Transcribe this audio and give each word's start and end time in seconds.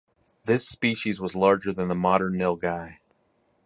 This 0.45 0.67
species 0.67 1.21
was 1.21 1.35
larger 1.35 1.71
than 1.71 1.87
the 1.87 1.93
modern 1.93 2.33
nilgai. 2.33 2.95